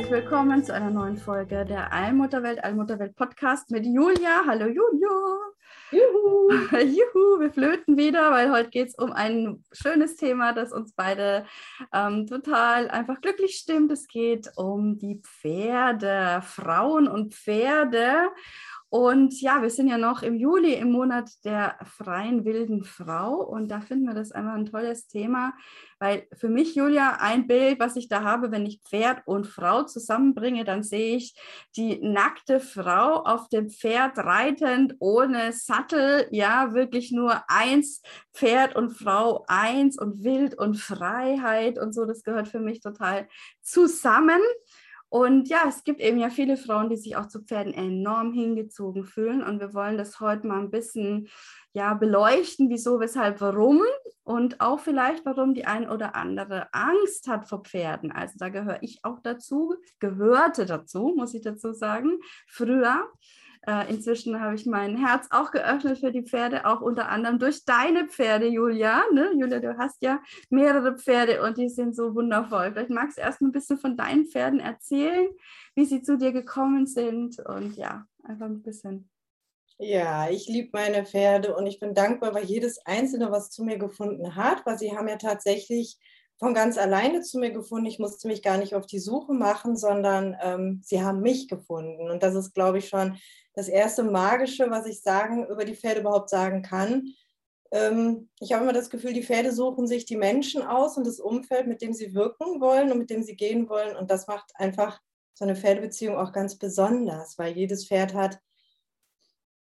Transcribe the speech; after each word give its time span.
Herzlich 0.00 0.22
willkommen 0.22 0.64
zu 0.64 0.72
einer 0.72 0.88
neuen 0.88 1.18
Folge 1.18 1.66
der 1.66 1.92
Allmutterwelt, 1.92 2.64
Allmutterwelt 2.64 3.14
Podcast 3.16 3.70
mit 3.70 3.84
Julia. 3.84 4.44
Hallo 4.46 4.64
Julia. 4.64 5.10
Juhu. 5.90 6.50
Juhu, 6.72 7.40
wir 7.40 7.52
flöten 7.52 7.98
wieder, 7.98 8.30
weil 8.30 8.50
heute 8.50 8.70
geht 8.70 8.88
es 8.88 8.94
um 8.94 9.12
ein 9.12 9.62
schönes 9.72 10.16
Thema, 10.16 10.54
das 10.54 10.72
uns 10.72 10.94
beide 10.94 11.44
ähm, 11.92 12.26
total 12.26 12.88
einfach 12.88 13.20
glücklich 13.20 13.56
stimmt. 13.56 13.92
Es 13.92 14.08
geht 14.08 14.50
um 14.56 14.96
die 14.96 15.20
Pferde, 15.20 16.40
Frauen 16.44 17.06
und 17.06 17.34
Pferde. 17.34 18.30
Und 18.90 19.40
ja, 19.40 19.62
wir 19.62 19.70
sind 19.70 19.86
ja 19.86 19.98
noch 19.98 20.24
im 20.24 20.34
Juli, 20.34 20.74
im 20.74 20.90
Monat 20.90 21.30
der 21.44 21.78
freien 21.84 22.44
wilden 22.44 22.82
Frau. 22.82 23.36
Und 23.36 23.68
da 23.68 23.80
finden 23.80 24.06
wir 24.06 24.14
das 24.14 24.32
einfach 24.32 24.54
ein 24.54 24.66
tolles 24.66 25.06
Thema, 25.06 25.54
weil 26.00 26.26
für 26.32 26.48
mich, 26.48 26.74
Julia, 26.74 27.18
ein 27.20 27.46
Bild, 27.46 27.78
was 27.78 27.94
ich 27.94 28.08
da 28.08 28.24
habe, 28.24 28.50
wenn 28.50 28.66
ich 28.66 28.80
Pferd 28.82 29.22
und 29.26 29.46
Frau 29.46 29.84
zusammenbringe, 29.84 30.64
dann 30.64 30.82
sehe 30.82 31.16
ich 31.16 31.36
die 31.76 32.00
nackte 32.02 32.58
Frau 32.58 33.22
auf 33.22 33.48
dem 33.48 33.70
Pferd 33.70 34.18
reitend, 34.18 34.96
ohne 34.98 35.52
Sattel, 35.52 36.26
ja, 36.32 36.74
wirklich 36.74 37.12
nur 37.12 37.44
eins, 37.46 38.02
Pferd 38.32 38.74
und 38.74 38.90
Frau 38.90 39.44
eins 39.46 40.00
und 40.00 40.24
Wild 40.24 40.58
und 40.58 40.76
Freiheit 40.78 41.78
und 41.78 41.94
so. 41.94 42.06
Das 42.06 42.24
gehört 42.24 42.48
für 42.48 42.60
mich 42.60 42.80
total 42.80 43.28
zusammen. 43.62 44.40
Und 45.10 45.48
ja, 45.48 45.64
es 45.68 45.82
gibt 45.82 46.00
eben 46.00 46.18
ja 46.18 46.30
viele 46.30 46.56
Frauen, 46.56 46.88
die 46.88 46.96
sich 46.96 47.16
auch 47.16 47.26
zu 47.26 47.42
Pferden 47.42 47.74
enorm 47.74 48.32
hingezogen 48.32 49.04
fühlen. 49.04 49.42
Und 49.42 49.58
wir 49.58 49.74
wollen 49.74 49.98
das 49.98 50.20
heute 50.20 50.46
mal 50.46 50.60
ein 50.60 50.70
bisschen 50.70 51.28
ja, 51.72 51.94
beleuchten, 51.94 52.70
wieso, 52.70 53.00
weshalb, 53.00 53.40
warum. 53.40 53.82
Und 54.22 54.60
auch 54.60 54.78
vielleicht, 54.78 55.26
warum 55.26 55.52
die 55.52 55.66
ein 55.66 55.90
oder 55.90 56.14
andere 56.14 56.72
Angst 56.72 57.26
hat 57.26 57.48
vor 57.48 57.64
Pferden. 57.64 58.12
Also 58.12 58.34
da 58.38 58.50
gehöre 58.50 58.82
ich 58.82 59.00
auch 59.04 59.18
dazu, 59.20 59.74
gehörte 59.98 60.64
dazu, 60.64 61.12
muss 61.16 61.34
ich 61.34 61.42
dazu 61.42 61.72
sagen, 61.72 62.20
früher. 62.46 63.10
Äh, 63.66 63.90
inzwischen 63.90 64.40
habe 64.40 64.54
ich 64.54 64.64
mein 64.64 64.96
Herz 64.96 65.26
auch 65.30 65.50
geöffnet 65.50 65.98
für 65.98 66.10
die 66.10 66.22
Pferde, 66.22 66.64
auch 66.64 66.80
unter 66.80 67.10
anderem 67.10 67.38
durch 67.38 67.64
deine 67.64 68.08
Pferde, 68.08 68.46
Julia. 68.46 69.02
Ne? 69.12 69.32
Julia, 69.34 69.58
du 69.58 69.76
hast 69.76 70.02
ja 70.02 70.20
mehrere 70.48 70.96
Pferde 70.96 71.42
und 71.42 71.58
die 71.58 71.68
sind 71.68 71.94
so 71.94 72.14
wundervoll. 72.14 72.72
Vielleicht 72.72 72.90
magst 72.90 73.18
du 73.18 73.22
erst 73.22 73.42
ein 73.42 73.52
bisschen 73.52 73.78
von 73.78 73.96
deinen 73.96 74.26
Pferden 74.26 74.60
erzählen, 74.60 75.28
wie 75.74 75.84
sie 75.84 76.00
zu 76.00 76.16
dir 76.16 76.32
gekommen 76.32 76.86
sind 76.86 77.38
und 77.40 77.76
ja, 77.76 78.06
einfach 78.24 78.46
ein 78.46 78.62
bisschen. 78.62 79.10
Ja, 79.78 80.28
ich 80.30 80.46
liebe 80.46 80.70
meine 80.72 81.04
Pferde 81.04 81.54
und 81.54 81.66
ich 81.66 81.80
bin 81.80 81.94
dankbar, 81.94 82.34
weil 82.34 82.44
jedes 82.44 82.84
einzelne 82.86 83.30
was 83.30 83.50
zu 83.50 83.64
mir 83.64 83.78
gefunden 83.78 84.36
hat, 84.36 84.64
weil 84.64 84.78
sie 84.78 84.96
haben 84.96 85.08
ja 85.08 85.16
tatsächlich 85.16 85.98
von 86.38 86.54
ganz 86.54 86.78
alleine 86.78 87.20
zu 87.20 87.38
mir 87.38 87.50
gefunden. 87.50 87.86
Ich 87.86 87.98
musste 87.98 88.26
mich 88.26 88.42
gar 88.42 88.56
nicht 88.56 88.74
auf 88.74 88.86
die 88.86 88.98
Suche 88.98 89.34
machen, 89.34 89.76
sondern 89.76 90.36
ähm, 90.42 90.80
sie 90.82 91.02
haben 91.02 91.20
mich 91.20 91.48
gefunden. 91.48 92.10
Und 92.10 92.22
das 92.22 92.34
ist, 92.34 92.54
glaube 92.54 92.78
ich, 92.78 92.88
schon 92.88 93.18
das 93.60 93.68
erste 93.68 94.02
Magische, 94.02 94.70
was 94.70 94.86
ich 94.86 95.02
sagen, 95.02 95.46
über 95.46 95.66
die 95.66 95.76
Pferde 95.76 96.00
überhaupt 96.00 96.30
sagen 96.30 96.62
kann. 96.62 97.12
Ähm, 97.70 98.30
ich 98.40 98.52
habe 98.52 98.62
immer 98.62 98.72
das 98.72 98.88
Gefühl, 98.88 99.12
die 99.12 99.22
Pferde 99.22 99.52
suchen 99.52 99.86
sich 99.86 100.06
die 100.06 100.16
Menschen 100.16 100.62
aus 100.62 100.96
und 100.96 101.06
das 101.06 101.20
Umfeld, 101.20 101.66
mit 101.66 101.82
dem 101.82 101.92
sie 101.92 102.14
wirken 102.14 102.62
wollen 102.62 102.90
und 102.90 102.96
mit 102.96 103.10
dem 103.10 103.22
sie 103.22 103.36
gehen 103.36 103.68
wollen. 103.68 103.96
Und 103.96 104.10
das 104.10 104.26
macht 104.26 104.50
einfach 104.54 104.98
so 105.34 105.44
eine 105.44 105.56
Pferdebeziehung 105.56 106.16
auch 106.16 106.32
ganz 106.32 106.56
besonders, 106.56 107.38
weil 107.38 107.54
jedes 107.54 107.86
Pferd 107.86 108.14
hat 108.14 108.38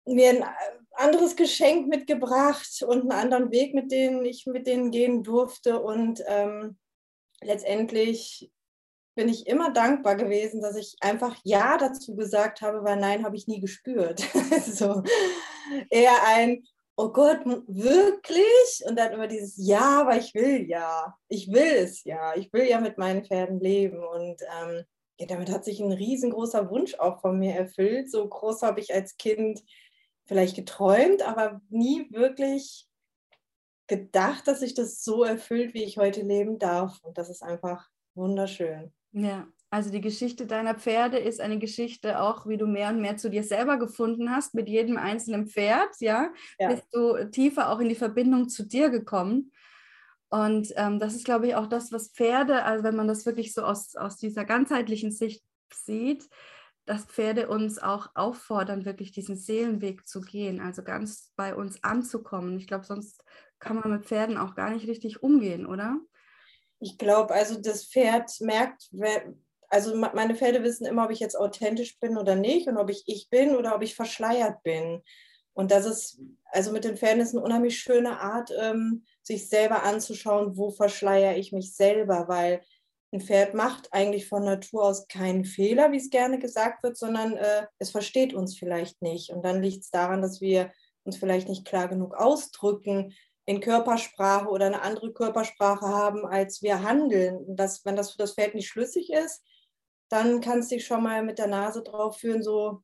mir 0.06 0.30
ein 0.30 0.46
anderes 0.94 1.36
Geschenk 1.36 1.90
mitgebracht 1.90 2.84
und 2.88 3.02
einen 3.02 3.12
anderen 3.12 3.52
Weg, 3.52 3.74
mit 3.74 3.92
dem 3.92 4.24
ich 4.24 4.46
mit 4.46 4.66
denen 4.66 4.92
gehen 4.92 5.24
durfte. 5.24 5.82
Und 5.82 6.24
ähm, 6.28 6.78
letztendlich 7.42 8.50
bin 9.16 9.30
ich 9.30 9.48
immer 9.48 9.72
dankbar 9.72 10.16
gewesen, 10.16 10.62
dass 10.62 10.76
ich 10.76 10.96
einfach 11.02 11.36
Ja 11.44 11.78
dazu 11.78 12.16
gesagt 12.16 12.62
habe, 12.62 12.84
weil 12.84 12.98
Nein 12.98 13.24
habe 13.24 13.36
ich 13.36 13.48
nie 13.48 13.60
gespürt. 13.60 14.22
so 14.66 15.04
eher 15.90 16.16
ein, 16.28 16.64
oh 16.96 17.10
Gott, 17.10 17.42
wirklich? 17.46 18.84
Und 18.88 18.98
dann 18.98 19.14
immer 19.14 19.28
dieses 19.28 19.56
Ja, 19.58 20.02
aber 20.02 20.18
ich 20.18 20.34
will 20.34 20.68
ja. 20.68 21.16
Ich 21.28 21.52
will 21.52 21.76
es 21.76 22.04
ja. 22.04 22.36
Ich 22.36 22.52
will 22.54 22.68
ja 22.68 22.80
mit 22.80 22.98
meinen 22.98 23.24
Pferden 23.24 23.60
leben. 23.60 24.04
Und 24.04 24.42
ähm, 24.62 24.84
ja, 25.20 25.28
damit 25.28 25.52
hat 25.52 25.64
sich 25.64 25.80
ein 25.80 25.92
riesengroßer 25.92 26.70
Wunsch 26.70 26.96
auch 26.96 27.22
von 27.22 27.38
mir 27.38 27.54
erfüllt. 27.54 28.10
So 28.10 28.28
groß 28.28 28.64
habe 28.64 28.80
ich 28.80 28.94
als 28.94 29.18
Kind 29.18 29.64
vielleicht 30.26 30.56
geträumt, 30.56 31.22
aber 31.22 31.62
nie 31.70 32.08
wirklich 32.12 32.88
gedacht, 33.88 34.48
dass 34.48 34.62
sich 34.62 34.74
das 34.74 35.04
so 35.04 35.24
erfüllt, 35.24 35.74
wie 35.74 35.84
ich 35.84 35.98
heute 35.98 36.22
leben 36.22 36.58
darf. 36.58 37.00
Und 37.04 37.18
das 37.18 37.30
ist 37.30 37.44
einfach 37.44 37.90
wunderschön. 38.16 38.94
Ja, 39.14 39.48
also 39.70 39.90
die 39.90 40.02
Geschichte 40.02 40.46
deiner 40.46 40.76
Pferde 40.76 41.18
ist 41.18 41.40
eine 41.42 41.58
Geschichte 41.58 42.20
auch, 42.20 42.46
wie 42.46 42.58
du 42.58 42.68
mehr 42.68 42.90
und 42.90 43.02
mehr 43.02 43.18
zu 43.18 43.30
dir 43.30 43.44
selber 43.44 43.78
gefunden 43.78 44.30
hast, 44.30 44.54
mit 44.54 44.68
jedem 44.70 44.98
einzelnen 44.98 45.48
Pferd, 45.48 45.90
ja, 46.00 46.32
ja. 46.60 46.68
bist 46.68 46.86
du 46.92 47.30
tiefer 47.32 47.72
auch 47.72 47.80
in 47.80 47.90
die 47.90 47.96
Verbindung 47.96 48.50
zu 48.50 48.68
dir 48.68 48.90
gekommen. 48.90 49.52
Und 50.30 50.74
ähm, 50.78 51.00
das 51.00 51.16
ist, 51.16 51.26
glaube 51.26 51.48
ich, 51.48 51.56
auch 51.56 51.68
das, 51.68 51.92
was 51.92 52.10
Pferde, 52.10 52.64
also 52.64 52.84
wenn 52.84 52.96
man 52.96 53.08
das 53.08 53.26
wirklich 53.26 53.54
so 53.54 53.64
aus, 53.64 53.96
aus 53.96 54.18
dieser 54.18 54.46
ganzheitlichen 54.46 55.12
Sicht 55.12 55.44
sieht, 55.72 56.28
dass 56.86 57.06
Pferde 57.06 57.48
uns 57.48 57.80
auch 57.80 58.10
auffordern, 58.16 58.86
wirklich 58.86 59.12
diesen 59.12 59.38
Seelenweg 59.38 60.08
zu 60.08 60.22
gehen, 60.22 60.60
also 60.60 60.84
ganz 60.84 61.32
bei 61.36 61.56
uns 61.56 61.84
anzukommen. 61.84 62.58
Ich 62.58 62.68
glaube, 62.68 62.86
sonst 62.86 63.24
kann 63.60 63.78
man 63.80 63.92
mit 63.92 64.06
Pferden 64.06 64.38
auch 64.38 64.56
gar 64.56 64.72
nicht 64.72 64.88
richtig 64.88 65.24
umgehen, 65.24 65.66
oder? 65.66 66.00
Ich 66.84 66.98
glaube, 66.98 67.34
also 67.34 67.60
das 67.60 67.86
Pferd 67.86 68.30
merkt, 68.42 68.90
also 69.70 69.96
meine 69.96 70.36
Pferde 70.36 70.64
wissen 70.64 70.86
immer, 70.86 71.06
ob 71.06 71.12
ich 71.12 71.20
jetzt 71.20 71.40
authentisch 71.40 71.98
bin 72.00 72.18
oder 72.18 72.36
nicht 72.36 72.68
und 72.68 72.78
ob 72.78 72.90
ich 72.90 73.04
ich 73.08 73.30
bin 73.30 73.56
oder 73.56 73.74
ob 73.76 73.82
ich 73.82 73.96
verschleiert 73.96 74.62
bin. 74.64 75.02
Und 75.54 75.72
das 75.72 75.86
ist, 75.86 76.20
also 76.46 76.72
mit 76.72 76.84
den 76.84 76.98
Pferden 76.98 77.22
ist 77.22 77.34
eine 77.34 77.44
unheimlich 77.44 77.80
schöne 77.80 78.20
Art, 78.20 78.52
ähm, 78.60 79.06
sich 79.22 79.48
selber 79.48 79.84
anzuschauen, 79.84 80.58
wo 80.58 80.72
verschleiere 80.72 81.38
ich 81.38 81.54
mich 81.54 81.74
selber, 81.74 82.28
weil 82.28 82.62
ein 83.14 83.22
Pferd 83.22 83.54
macht 83.54 83.94
eigentlich 83.94 84.28
von 84.28 84.44
Natur 84.44 84.84
aus 84.84 85.08
keinen 85.08 85.46
Fehler, 85.46 85.92
wie 85.92 85.98
es 85.98 86.10
gerne 86.10 86.38
gesagt 86.38 86.84
wird, 86.84 86.98
sondern 86.98 87.38
äh, 87.38 87.68
es 87.80 87.92
versteht 87.92 88.34
uns 88.34 88.58
vielleicht 88.58 89.02
nicht. 89.02 89.30
Und 89.30 89.46
dann 89.46 89.62
liegt 89.62 89.84
es 89.84 89.92
daran, 89.92 90.22
dass 90.22 90.42
wir 90.42 90.72
uns 91.04 91.18
vielleicht 91.18 91.48
nicht 91.48 91.66
klar 91.66 91.88
genug 91.88 92.16
ausdrücken 92.16 93.14
in 93.46 93.60
Körpersprache 93.60 94.48
oder 94.48 94.68
eine 94.68 94.82
andere 94.82 95.12
Körpersprache 95.14 95.88
haben, 95.88 96.26
als 96.26 96.62
wir 96.62 96.82
handeln. 96.82 97.44
Das, 97.56 97.84
wenn 97.86 97.96
das 97.96 98.12
für 98.12 98.18
das 98.18 98.36
Pferd 98.36 98.56
nicht 98.56 98.70
schlüssig 98.70 99.12
ist, 99.12 99.44
dann 100.10 100.42
kannst 100.42 100.72
du 100.72 100.76
dich 100.76 100.86
schon 100.86 101.04
mal 101.04 101.24
mit 101.24 101.40
der 101.40 101.48
Nase 101.48 101.84
drauf 101.84 102.18
führen, 102.18 102.44
so 102.44 102.84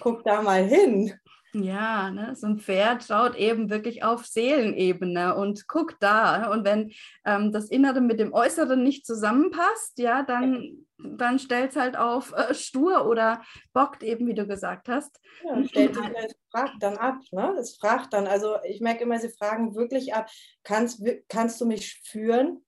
guck 0.00 0.24
da 0.24 0.42
mal 0.42 0.64
hin. 0.64 1.12
Ja, 1.54 2.10
ne? 2.10 2.34
so 2.34 2.46
ein 2.46 2.58
Pferd 2.58 3.04
schaut 3.04 3.36
eben 3.36 3.68
wirklich 3.68 4.02
auf 4.02 4.24
Seelenebene 4.24 5.34
und 5.34 5.68
guckt 5.68 5.96
da. 6.00 6.50
Und 6.50 6.64
wenn 6.64 6.92
ähm, 7.26 7.52
das 7.52 7.68
Innere 7.68 8.00
mit 8.00 8.18
dem 8.18 8.32
Äußeren 8.32 8.82
nicht 8.82 9.04
zusammenpasst, 9.04 9.98
ja, 9.98 10.22
dann, 10.22 10.86
dann 10.96 11.38
stellt 11.38 11.72
es 11.72 11.76
halt 11.76 11.96
auf 11.96 12.32
äh, 12.32 12.54
stur 12.54 13.06
oder 13.06 13.42
bockt 13.74 14.02
eben, 14.02 14.26
wie 14.26 14.34
du 14.34 14.46
gesagt 14.46 14.88
hast. 14.88 15.20
Ja, 15.44 15.62
stellt 15.64 15.94
sich, 15.94 16.04
es 16.24 16.34
fragt 16.50 16.82
dann 16.82 16.96
ab. 16.96 17.18
Ne? 17.32 17.54
Es 17.58 17.76
fragt 17.76 18.14
dann, 18.14 18.26
also 18.26 18.56
ich 18.64 18.80
merke 18.80 19.02
immer, 19.04 19.18
sie 19.18 19.28
fragen 19.28 19.74
wirklich 19.74 20.14
ab, 20.14 20.30
kannst, 20.62 21.04
kannst 21.28 21.60
du 21.60 21.66
mich 21.66 22.00
führen? 22.04 22.64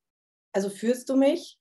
Also 0.53 0.69
führst 0.69 1.09
du 1.09 1.17
mich? 1.17 1.59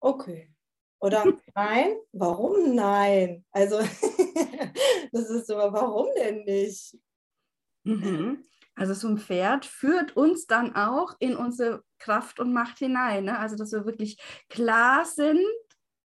Okay. 0.00 0.52
Oder 0.98 1.24
nein? 1.54 1.96
Warum 2.10 2.74
nein? 2.74 3.44
Also 3.52 3.78
das 5.12 5.30
ist 5.30 5.46
so, 5.46 5.56
warum 5.56 6.08
denn 6.16 6.44
nicht? 6.44 6.96
Mhm. 7.84 8.44
Also 8.74 8.92
so 8.92 9.08
ein 9.08 9.18
Pferd 9.18 9.64
führt 9.64 10.16
uns 10.16 10.46
dann 10.46 10.76
auch 10.76 11.16
in 11.18 11.34
unsere 11.34 11.82
Kraft 11.98 12.40
und 12.40 12.52
Macht 12.52 12.78
hinein. 12.78 13.24
Ne? 13.24 13.38
Also 13.38 13.56
dass 13.56 13.72
wir 13.72 13.86
wirklich 13.86 14.18
klar 14.48 15.04
sind 15.06 15.40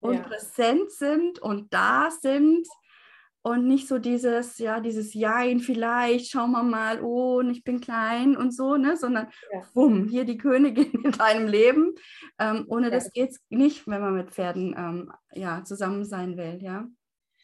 und 0.01 0.17
ja. 0.17 0.23
präsent 0.23 0.91
sind 0.91 1.39
und 1.39 1.73
da 1.73 2.11
sind 2.11 2.67
und 3.43 3.67
nicht 3.67 3.89
so 3.89 3.99
dieses, 3.99 4.59
ja, 4.59 4.81
dieses 4.81 5.15
Jein, 5.15 5.61
vielleicht, 5.61 6.31
schauen 6.31 6.51
wir 6.51 6.63
mal, 6.63 7.01
oh, 7.03 7.39
und 7.39 7.51
ich 7.51 7.65
bin 7.65 7.81
klein 7.81 8.37
und 8.37 8.55
so, 8.55 8.77
ne, 8.77 8.97
sondern 8.97 9.29
ja. 9.53 9.63
bumm, 9.73 10.09
hier 10.09 10.25
die 10.25 10.37
Königin 10.37 10.93
in 11.05 11.13
deinem 11.13 11.47
Leben. 11.47 11.95
Ähm, 12.39 12.67
ohne 12.69 12.89
ja. 12.89 12.91
das 12.91 13.13
geht 13.13 13.31
es 13.31 13.41
nicht, 13.49 13.87
wenn 13.87 14.01
man 14.01 14.15
mit 14.15 14.31
Pferden 14.31 14.75
ähm, 14.77 15.13
ja, 15.33 15.65
zusammen 15.65 16.05
sein 16.05 16.37
will, 16.37 16.59
ja. 16.61 16.87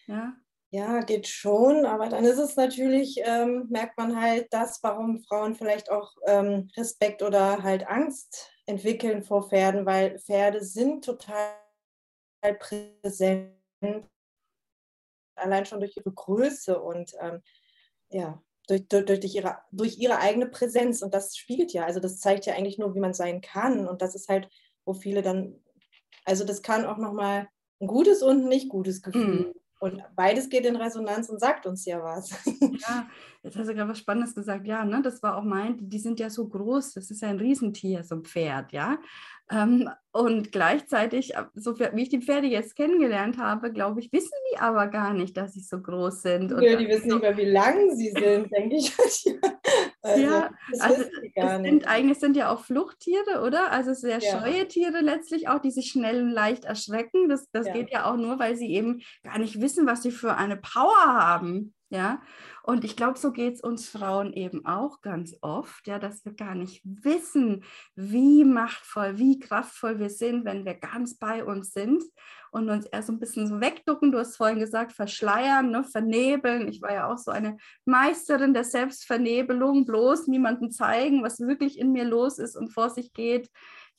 Ja. 0.07 0.35
Ja, 0.75 1.03
geht 1.03 1.29
schon, 1.29 1.87
aber 1.87 2.09
dann 2.09 2.25
ist 2.25 2.39
es 2.39 2.57
natürlich, 2.57 3.21
ähm, 3.23 3.69
merkt 3.71 3.97
man 3.97 4.21
halt 4.21 4.53
das, 4.53 4.83
warum 4.83 5.23
Frauen 5.23 5.55
vielleicht 5.55 5.89
auch 5.89 6.17
ähm, 6.27 6.69
Respekt 6.77 7.23
oder 7.23 7.63
halt 7.63 7.87
Angst 7.87 8.51
entwickeln 8.67 9.23
vor 9.23 9.49
Pferden, 9.49 9.87
weil 9.87 10.19
Pferde 10.19 10.65
sind 10.65 11.05
total 11.05 11.55
präsent, 12.59 13.55
allein 15.37 15.65
schon 15.65 15.79
durch 15.79 15.97
ihre 15.97 16.11
Größe 16.11 16.83
und 16.83 17.13
ähm, 17.21 17.41
ja, 18.09 18.43
durch, 18.67 18.89
durch, 18.89 19.05
durch, 19.05 19.33
ihre, 19.33 19.59
durch 19.71 19.97
ihre 19.99 20.19
eigene 20.19 20.49
Präsenz. 20.49 21.03
Und 21.03 21.15
das 21.15 21.37
spiegelt 21.37 21.73
ja, 21.73 21.85
also 21.85 22.01
das 22.01 22.19
zeigt 22.19 22.47
ja 22.47 22.55
eigentlich 22.55 22.79
nur, 22.79 22.97
wie 22.97 23.01
man 23.01 23.15
sein 23.15 23.43
kann. 23.43 23.87
Und 23.87 24.03
das 24.03 24.17
ist 24.17 24.29
halt, 24.29 24.49
wo 24.85 24.93
viele 24.93 25.23
dann, 25.23 25.55
also 26.25 26.45
das 26.45 26.63
kann 26.63 26.85
auch 26.85 26.99
nochmal 26.99 27.49
ein 27.81 27.87
gutes 27.87 28.25
und 28.25 28.43
ein 28.43 28.49
nicht 28.49 28.69
gutes 28.69 29.01
Gefühl. 29.01 29.53
Mm. 29.53 29.64
Und 29.85 30.03
beides 30.17 30.49
geht 30.49 30.65
in 30.65 30.77
Resonanz 30.77 31.29
und 31.29 31.39
sagt 31.39 31.67
uns 31.67 31.85
ja 31.85 32.03
was. 32.03 32.31
Ja, 32.81 33.07
jetzt 33.45 33.57
hast 33.57 33.69
du 33.69 33.75
gerade 33.75 33.91
was 33.91 33.99
Spannendes 33.99 34.35
gesagt. 34.35 34.67
Ja, 34.67 34.85
ne, 34.85 35.03
das 35.03 35.23
war 35.23 35.37
auch 35.37 35.45
mein, 35.45 35.77
die 35.79 35.99
sind 35.99 36.19
ja 36.19 36.31
so 36.31 36.49
groß, 36.49 36.95
das 36.95 37.11
ist 37.11 37.23
ja 37.23 37.29
ein 37.29 37.39
Riesentier, 37.39 38.03
so 38.03 38.17
ein 38.17 38.25
Pferd, 38.25 38.73
ja. 38.73 38.99
Ähm, 39.51 39.91
und 40.13 40.53
gleichzeitig, 40.53 41.35
äh, 41.35 41.45
so 41.55 41.79
wie 41.79 42.03
ich 42.03 42.09
die 42.09 42.23
Pferde 42.23 42.47
jetzt 42.47 42.77
kennengelernt 42.77 43.37
habe, 43.37 43.71
glaube 43.71 44.01
ich, 44.01 44.11
wissen 44.11 44.33
die 44.51 44.59
aber 44.59 44.87
gar 44.87 45.13
nicht, 45.13 45.37
dass 45.37 45.53
sie 45.53 45.61
so 45.61 45.79
groß 45.79 46.23
sind. 46.23 46.51
ja, 46.63 46.77
die 46.77 46.89
wissen 46.89 47.09
nicht 47.09 47.21
mehr, 47.21 47.37
wie 47.37 47.51
lang 47.51 47.95
sie 47.95 48.11
sind, 48.11 48.51
denke 48.51 48.77
ich. 48.77 48.97
also, 50.03 50.23
ja, 50.23 50.51
also 50.81 51.05
sind 51.37 51.87
eigentlich 51.87 52.19
sind 52.21 52.39
ja 52.39 52.51
auch 52.51 52.61
Fluchttiere, 52.65 53.43
oder? 53.45 53.71
Also 53.71 53.93
sehr 53.93 54.21
ja. 54.21 54.41
scheue 54.41 54.67
Tiere 54.67 55.01
letztlich 55.01 55.49
auch, 55.49 55.59
die 55.59 55.71
sich 55.71 55.91
schnell 55.91 56.23
und 56.23 56.31
leicht 56.31 56.65
erschrecken. 56.65 57.29
Das, 57.29 57.51
das 57.51 57.67
ja. 57.67 57.75
geht 57.75 57.91
ja 57.91 58.11
auch 58.11 58.17
nur, 58.17 58.39
weil 58.39 58.57
sie 58.57 58.73
eben 58.73 59.03
gar 59.23 59.39
nicht 59.39 59.61
wissen, 59.61 59.87
was 59.87 60.03
sie 60.03 60.13
für 60.13 60.37
eine 60.37 60.57
Power 60.57 61.05
haben. 61.05 61.75
Ja, 61.95 62.21
und 62.65 62.83
ich 62.83 62.97
glaube, 62.97 63.17
so 63.21 63.31
geht 63.31 63.55
es 63.55 63.61
uns 63.61 63.89
Frauen 63.89 64.33
eben 64.33 64.67
auch 64.67 65.01
ganz 65.01 65.37
oft, 65.43 65.87
ja, 65.87 66.01
dass 66.01 66.25
wir 66.25 66.33
gar 66.33 66.57
nicht 66.57 66.83
wissen, 66.83 67.63
wie 67.95 68.45
machtvoll, 68.45 69.17
wie 69.17 69.39
kraftvoll 69.39 70.01
wir 70.01 70.11
sind, 70.11 70.45
wenn 70.45 70.65
wir 70.65 70.75
ganz 70.75 71.17
bei 71.17 71.45
uns 71.45 71.73
sind 71.73 72.03
und 72.51 72.69
uns 72.69 72.87
eher 72.87 73.05
so 73.05 73.13
ein 73.13 73.21
bisschen 73.21 73.47
so 73.47 73.61
wegducken. 73.61 74.11
Du 74.11 74.19
hast 74.19 74.37
vorhin 74.37 74.59
gesagt, 74.59 74.91
verschleiern, 74.93 75.71
ne, 75.71 75.85
vernebeln. 75.85 76.67
Ich 76.67 76.83
war 76.83 76.93
ja 76.93 77.13
auch 77.13 77.19
so 77.19 77.31
eine 77.31 77.59
Meisterin 77.85 78.55
der 78.55 78.65
Selbstvernebelung, 78.65 79.87
bloß 79.87 80.27
niemandem 80.27 80.73
zeigen, 80.73 81.23
was 81.23 81.39
wirklich 81.39 81.79
in 81.79 81.93
mir 81.93 82.05
los 82.05 82.41
ist 82.41 82.57
und 82.57 82.73
vor 82.73 82.91
sich 82.91 83.13
geht. 83.13 83.49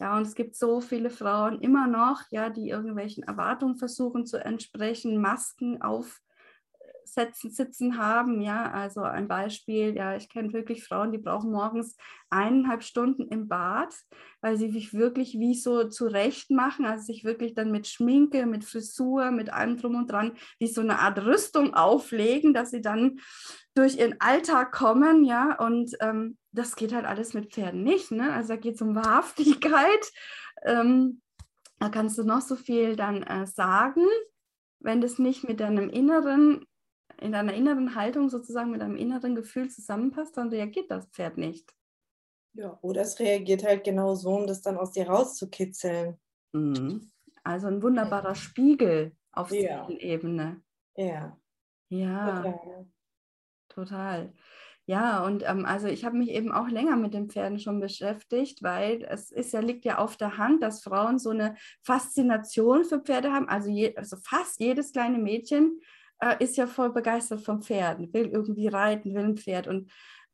Ja, 0.01 0.17
und 0.17 0.23
es 0.23 0.35
gibt 0.35 0.57
so 0.57 0.81
viele 0.81 1.09
Frauen 1.09 1.61
immer 1.61 1.87
noch, 1.87 2.23
ja, 2.29 2.49
die 2.49 2.67
irgendwelchen 2.67 3.23
Erwartungen 3.23 3.77
versuchen 3.77 4.25
zu 4.25 4.43
entsprechen, 4.43 5.21
Masken 5.21 5.81
auf 5.81 6.19
Setzen, 7.05 7.51
Sitzen 7.51 7.97
haben. 7.97 8.41
Ja, 8.41 8.71
also 8.71 9.01
ein 9.01 9.27
Beispiel, 9.27 9.95
ja, 9.95 10.15
ich 10.15 10.29
kenne 10.29 10.53
wirklich 10.53 10.83
Frauen, 10.83 11.11
die 11.11 11.17
brauchen 11.17 11.51
morgens 11.51 11.95
eineinhalb 12.29 12.83
Stunden 12.83 13.27
im 13.29 13.47
Bad, 13.47 13.95
weil 14.41 14.57
sie 14.57 14.71
sich 14.71 14.93
wirklich 14.93 15.39
wie 15.39 15.55
so 15.55 15.85
zurecht 15.85 16.51
machen, 16.51 16.85
also 16.85 17.03
sich 17.05 17.23
wirklich 17.23 17.53
dann 17.53 17.71
mit 17.71 17.87
Schminke, 17.87 18.45
mit 18.45 18.65
Frisur, 18.65 19.31
mit 19.31 19.51
allem 19.51 19.77
drum 19.77 19.95
und 19.95 20.11
dran, 20.11 20.33
wie 20.59 20.67
so 20.67 20.81
eine 20.81 20.99
Art 20.99 21.23
Rüstung 21.23 21.73
auflegen, 21.73 22.53
dass 22.53 22.71
sie 22.71 22.81
dann 22.81 23.19
durch 23.75 23.97
ihren 23.97 24.19
Alltag 24.19 24.71
kommen, 24.71 25.23
ja, 25.23 25.57
und 25.59 25.91
ähm, 25.99 26.37
das 26.51 26.75
geht 26.75 26.93
halt 26.93 27.05
alles 27.05 27.33
mit 27.33 27.53
Pferden 27.53 27.83
nicht, 27.83 28.11
ne? 28.11 28.33
Also 28.33 28.49
da 28.49 28.55
geht 28.55 28.75
es 28.75 28.81
um 28.81 28.95
Wahrhaftigkeit. 28.95 30.11
Ähm, 30.63 31.21
da 31.79 31.89
kannst 31.89 32.17
du 32.17 32.23
noch 32.23 32.41
so 32.41 32.55
viel 32.55 32.95
dann 32.95 33.23
äh, 33.23 33.45
sagen, 33.45 34.05
wenn 34.79 35.01
das 35.01 35.19
nicht 35.19 35.47
mit 35.47 35.59
deinem 35.59 35.89
Inneren 35.89 36.65
in 37.21 37.31
deiner 37.31 37.53
inneren 37.53 37.95
Haltung 37.95 38.29
sozusagen 38.29 38.71
mit 38.71 38.81
deinem 38.81 38.95
inneren 38.95 39.35
Gefühl 39.35 39.69
zusammenpasst, 39.69 40.37
dann 40.37 40.49
reagiert 40.49 40.91
das 40.91 41.07
Pferd 41.07 41.37
nicht. 41.37 41.73
Ja, 42.53 42.77
oder 42.81 43.01
es 43.01 43.19
reagiert 43.19 43.63
halt 43.65 43.83
genau 43.83 44.15
so, 44.15 44.29
um 44.29 44.47
das 44.47 44.61
dann 44.61 44.77
aus 44.77 44.91
dir 44.91 45.07
rauszukitzeln. 45.07 46.17
Mhm. 46.53 47.11
Also 47.43 47.67
ein 47.67 47.83
wunderbarer 47.83 48.35
Spiegel 48.35 49.15
auf 49.31 49.51
ja. 49.51 49.89
Ebene. 49.89 50.61
Ja. 50.95 51.37
Ja. 51.89 52.41
Total. 52.41 52.87
Total. 53.69 54.33
Ja, 54.87 55.25
und 55.25 55.43
ähm, 55.47 55.65
also 55.65 55.87
ich 55.87 56.05
habe 56.05 56.15
mich 56.15 56.29
eben 56.29 56.51
auch 56.51 56.67
länger 56.67 56.95
mit 56.95 57.13
den 57.15 57.29
Pferden 57.29 57.59
schon 57.59 57.79
beschäftigt, 57.79 58.61
weil 58.61 59.03
es 59.03 59.31
ist 59.31 59.51
ja, 59.51 59.59
liegt 59.59 59.83
ja 59.83 59.97
auf 59.97 60.15
der 60.15 60.37
Hand, 60.37 60.61
dass 60.61 60.83
Frauen 60.83 61.17
so 61.17 61.31
eine 61.31 61.55
Faszination 61.81 62.85
für 62.85 62.99
Pferde 62.99 63.31
haben. 63.31 63.49
Also, 63.49 63.69
je, 63.69 63.95
also 63.95 64.15
fast 64.17 64.59
jedes 64.59 64.91
kleine 64.91 65.17
Mädchen 65.17 65.81
äh, 66.19 66.43
ist 66.43 66.57
ja 66.57 66.67
voll 66.67 66.91
begeistert 66.91 67.41
vom 67.41 67.61
Pferden, 67.61 68.13
will 68.13 68.27
irgendwie 68.27 68.67
reiten, 68.67 69.13
will 69.13 69.23
ein 69.23 69.37
Pferd. 69.37 69.67
Und 69.67 69.91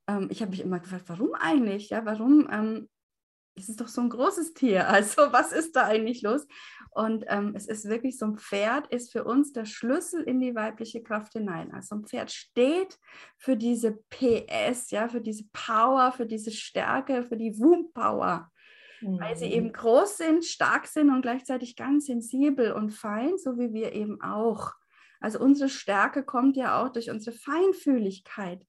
ähm, 0.07 0.27
ich 0.31 0.41
habe 0.41 0.51
mich 0.51 0.61
immer 0.61 0.79
gefragt, 0.79 1.05
warum 1.07 1.33
eigentlich? 1.33 1.89
Ja, 1.89 2.05
warum? 2.05 2.47
Ähm, 2.51 2.89
es 3.55 3.69
ist 3.69 3.81
doch 3.81 3.87
so 3.87 4.01
ein 4.01 4.09
großes 4.09 4.53
Tier. 4.53 4.87
Also 5.01 5.31
was 5.31 5.51
ist 5.51 5.75
da 5.75 5.85
eigentlich 5.85 6.21
los? 6.21 6.47
Und 6.91 7.25
ähm, 7.27 7.53
es 7.55 7.67
ist 7.67 7.87
wirklich 7.87 8.17
so 8.17 8.25
ein 8.25 8.37
Pferd 8.37 8.87
ist 8.87 9.11
für 9.11 9.23
uns 9.23 9.53
der 9.53 9.65
Schlüssel 9.65 10.23
in 10.23 10.39
die 10.39 10.55
weibliche 10.55 11.01
Kraft 11.01 11.33
hinein. 11.33 11.73
Also 11.73 11.95
ein 11.95 12.05
Pferd 12.05 12.31
steht 12.31 12.97
für 13.37 13.55
diese 13.55 13.99
PS, 14.09 14.91
ja, 14.91 15.07
für 15.07 15.21
diese 15.21 15.45
Power, 15.53 16.11
für 16.11 16.25
diese 16.25 16.51
Stärke, 16.51 17.23
für 17.23 17.37
die 17.37 17.57
Womb 17.59 17.93
Power. 17.93 18.51
Mhm. 19.01 19.19
Weil 19.19 19.37
sie 19.37 19.45
eben 19.45 19.67
mhm. 19.67 19.73
groß 19.73 20.17
sind, 20.17 20.45
stark 20.45 20.87
sind 20.87 21.09
und 21.09 21.21
gleichzeitig 21.21 21.75
ganz 21.75 22.05
sensibel 22.05 22.73
und 22.73 22.91
fein, 22.91 23.37
so 23.37 23.57
wie 23.57 23.73
wir 23.73 23.93
eben 23.93 24.21
auch. 24.21 24.73
Also 25.21 25.39
unsere 25.39 25.69
Stärke 25.69 26.23
kommt 26.23 26.57
ja 26.57 26.81
auch 26.81 26.89
durch 26.89 27.09
unsere 27.09 27.35
Feinfühligkeit. 27.35 28.65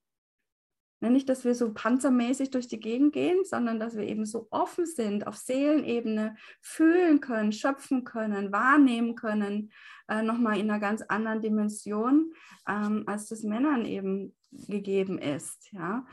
Nicht, 1.00 1.28
dass 1.28 1.44
wir 1.44 1.56
so 1.56 1.74
panzermäßig 1.74 2.50
durch 2.50 2.68
die 2.68 2.78
Gegend 2.78 3.12
gehen, 3.12 3.44
sondern 3.44 3.80
dass 3.80 3.96
wir 3.96 4.04
eben 4.04 4.24
so 4.24 4.46
offen 4.50 4.86
sind, 4.86 5.26
auf 5.26 5.36
Seelenebene 5.36 6.36
fühlen 6.60 7.20
können, 7.20 7.50
schöpfen 7.50 8.04
können, 8.04 8.52
wahrnehmen 8.52 9.16
können, 9.16 9.72
äh, 10.06 10.22
nochmal 10.22 10.58
in 10.58 10.70
einer 10.70 10.78
ganz 10.78 11.02
anderen 11.02 11.40
Dimension, 11.40 12.32
ähm, 12.68 13.02
als 13.06 13.26
das 13.26 13.42
Männern 13.42 13.84
eben 13.84 14.36
gegeben 14.52 15.18
ist. 15.18 15.72
Ja? 15.72 16.06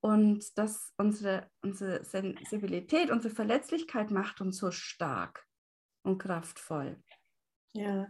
Und 0.00 0.56
dass 0.56 0.94
unsere, 0.96 1.50
unsere 1.60 2.02
Sensibilität, 2.04 3.10
unsere 3.10 3.34
Verletzlichkeit 3.34 4.10
macht 4.10 4.40
uns 4.40 4.56
so 4.56 4.70
stark 4.70 5.44
und 6.02 6.16
kraftvoll. 6.16 6.96
Ja, 7.74 8.08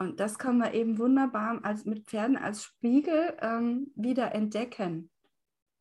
und 0.00 0.18
das 0.18 0.38
kann 0.38 0.56
man 0.56 0.72
eben 0.72 0.98
wunderbar 0.98 1.60
als, 1.62 1.84
mit 1.84 2.06
Pferden 2.06 2.38
als 2.38 2.64
Spiegel 2.64 3.36
ähm, 3.42 3.92
wieder 3.94 4.34
entdecken. 4.34 5.10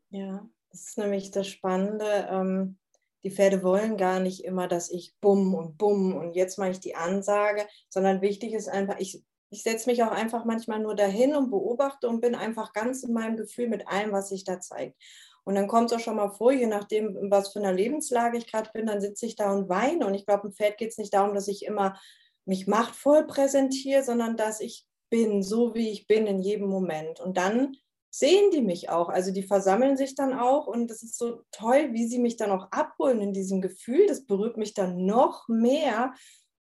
Ja, 0.10 0.46
das 0.72 0.90
ist 0.90 0.98
nämlich 0.98 1.32
das 1.32 1.48
Spannende. 1.48 2.28
Ähm, 2.30 2.78
die 3.24 3.32
Pferde 3.32 3.64
wollen 3.64 3.96
gar 3.96 4.20
nicht 4.20 4.44
immer, 4.44 4.68
dass 4.68 4.92
ich 4.92 5.16
bumm 5.22 5.56
und 5.56 5.78
bumm 5.78 6.16
und 6.16 6.36
jetzt 6.36 6.58
mache 6.58 6.72
ich 6.72 6.82
die 6.82 6.96
Ansage, 6.96 7.66
sondern 7.88 8.22
wichtig 8.22 8.54
ist 8.54 8.68
einfach, 8.68 9.00
ich, 9.00 9.24
ich 9.52 9.64
setze 9.64 9.90
mich 9.90 10.04
auch 10.04 10.12
einfach 10.12 10.44
manchmal 10.44 10.80
nur 10.80 10.96
dahin 10.96 11.34
und 11.34 11.50
beobachte 11.50 12.10
und 12.10 12.20
bin 12.20 12.36
einfach 12.36 12.74
ganz 12.74 13.04
in 13.04 13.14
meinem 13.14 13.38
Gefühl 13.38 13.70
mit 13.70 13.88
allem, 13.88 14.12
was 14.12 14.30
sich 14.30 14.44
da 14.44 14.60
zeigt. 14.60 15.02
Und 15.46 15.56
dann 15.56 15.70
kommt 15.70 15.92
es 15.92 15.98
auch 15.98 16.04
schon 16.04 16.18
mal 16.18 16.30
vor, 16.30 16.52
je 16.52 16.68
nachdem, 16.68 17.32
was 17.32 17.54
für 17.54 17.60
eine 17.60 17.72
Lebenslage 17.72 18.38
ich 18.38 18.52
gerade 18.52 18.70
bin, 18.74 18.86
dann 18.86 19.00
sitze 19.00 19.26
ich 19.26 19.38
da 19.38 19.54
und 19.54 19.70
weine. 19.70 20.06
Und 20.06 20.14
ich 20.14 20.26
glaube, 20.26 20.48
im 20.48 20.54
Pferd 20.54 20.78
geht 20.78 20.90
es 20.90 20.98
nicht 20.98 21.14
darum, 21.14 21.34
dass 21.34 21.48
ich 21.48 21.66
immer 21.66 21.98
mich 22.46 22.68
machtvoll 22.68 23.26
präsentiere, 23.28 24.04
sondern 24.04 24.38
dass 24.38 24.60
ich 24.60 24.86
bin, 25.10 25.44
so 25.44 25.74
wie 25.76 25.90
ich 25.90 26.08
bin 26.08 26.28
in 26.28 26.40
jedem 26.40 26.68
Moment. 26.68 27.20
Und 27.20 27.38
dann 27.38 27.76
sehen 28.12 28.52
die 28.52 28.62
mich 28.62 28.90
auch. 28.90 29.10
Also 29.10 29.32
die 29.32 29.44
versammeln 29.44 29.98
sich 29.98 30.16
dann 30.16 30.34
auch 30.34 30.68
und 30.68 30.90
das 30.90 31.04
ist 31.04 31.18
so 31.18 31.42
toll, 31.52 31.90
wie 31.94 32.08
sie 32.08 32.20
mich 32.20 32.38
dann 32.38 32.52
auch 32.52 32.72
abholen 32.72 33.22
in 33.22 33.34
diesem 33.34 33.62
Gefühl. 33.62 34.08
Das 34.08 34.26
berührt 34.26 34.58
mich 34.58 34.74
dann 34.74 35.06
noch 35.06 35.48
mehr 35.48 36.14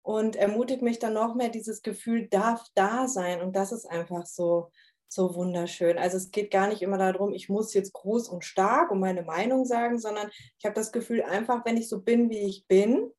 und 0.03 0.37
ermutigt 0.37 0.83
mich 0.83 0.99
dann 0.99 1.15
noch 1.15 1.35
mehr, 1.35 1.49
dieses 1.49 1.83
Gefühl 1.83 2.29
darf 2.29 2.65
da 2.75 3.09
sein. 3.09 3.41
Und 3.41 3.57
das 3.57 3.73
ist 3.73 3.87
einfach 3.87 4.27
so, 4.27 4.71
so 5.09 5.35
wunderschön. 5.35 5.99
Also 5.99 6.17
es 6.17 6.31
geht 6.31 6.51
gar 6.51 6.69
nicht 6.69 6.83
immer 6.83 6.99
darum, 6.99 7.33
ich 7.33 7.49
muss 7.49 7.75
jetzt 7.75 7.93
groß 7.93 8.29
und 8.29 8.45
stark 8.45 8.91
und 8.91 9.01
meine 9.01 9.23
Meinung 9.23 9.65
sagen, 9.65 9.99
sondern 9.99 10.31
ich 10.59 10.65
habe 10.65 10.75
das 10.75 10.93
Gefühl, 10.93 11.23
einfach 11.23 11.65
wenn 11.65 11.77
ich 11.77 11.89
so 11.89 12.01
bin, 12.01 12.31
wie 12.31 12.41
ich 12.41 12.67
bin, 12.67 13.11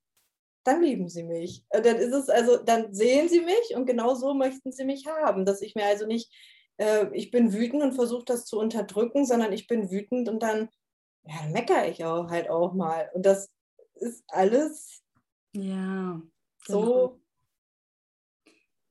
dann 0.63 0.81
lieben 0.81 1.09
sie 1.09 1.23
mich. 1.23 1.65
Äh, 1.69 1.81
dann 1.81 1.97
ist 1.97 2.13
es 2.13 2.29
also, 2.29 2.57
dann 2.57 2.93
sehen 2.93 3.29
sie 3.29 3.41
mich 3.41 3.75
und 3.75 3.85
genau 3.85 4.15
so 4.15 4.33
möchten 4.33 4.71
sie 4.71 4.85
mich 4.85 5.07
haben, 5.07 5.45
dass 5.45 5.61
ich 5.61 5.75
mir 5.75 5.85
also 5.85 6.05
nicht, 6.05 6.33
äh, 6.77 7.07
ich 7.13 7.31
bin 7.31 7.53
wütend 7.53 7.83
und 7.83 7.93
versuche 7.93 8.25
das 8.25 8.45
zu 8.45 8.59
unterdrücken, 8.59 9.25
sondern 9.25 9.53
ich 9.53 9.67
bin 9.67 9.91
wütend 9.91 10.29
und 10.29 10.41
dann, 10.41 10.69
ja, 11.25 11.35
dann 11.41 11.51
meckere 11.51 11.87
ich 11.87 12.03
auch 12.05 12.29
halt 12.29 12.49
auch 12.49 12.73
mal. 12.73 13.09
Und 13.13 13.25
das 13.25 13.49
ist 13.95 14.23
alles 14.27 15.03
ja 15.55 16.21
so. 16.65 16.81
Genau. 16.81 17.19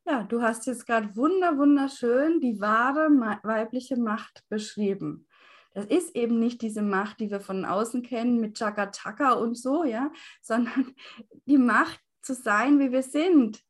Ja, 0.05 0.25
du 0.25 0.43
hast 0.43 0.67
jetzt 0.67 0.87
gerade 0.87 1.15
wunder, 1.15 1.57
wunderschön 1.57 2.41
die 2.41 2.61
wahre 2.61 3.09
weibliche 3.45 3.97
Macht 3.97 4.45
beschrieben. 4.49 5.29
Das 5.75 5.87
ist 5.87 6.15
eben 6.15 6.39
nicht 6.39 6.63
diese 6.63 6.83
Macht, 6.83 7.21
die 7.21 7.31
wir 7.31 7.41
von 7.41 7.65
außen 7.65 8.03
kennen 8.03 8.41
mit 8.41 8.57
Chaka 8.59 8.91
Chaka 8.91 9.33
und 9.33 9.57
so, 9.57 9.85
ja, 9.85 10.11
sondern 10.41 10.95
die 11.47 11.59
Macht 11.59 12.01
zu 12.21 12.35
sein, 12.35 12.79
wie 12.79 12.93
wir 12.93 13.03
sind, 13.03 13.63